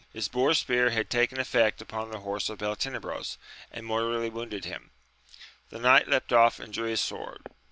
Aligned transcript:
His 0.11 0.27
boar 0.27 0.55
spear 0.55 0.89
had 0.89 1.11
taken 1.11 1.39
effect 1.39 1.79
upon 1.79 2.09
the 2.09 2.21
horse 2.21 2.49
of 2.49 2.57
Beltenebros, 2.57 3.37
and 3.71 3.85
mortally 3.85 4.31
wounded 4.31 4.65
him. 4.65 4.89
The 5.69 5.77
knight 5.77 6.07
leapt 6.07 6.33
off 6.33 6.59
and 6.59 6.73
drew 6.73 6.87
his 6.89 7.01
sword. 7.01 7.43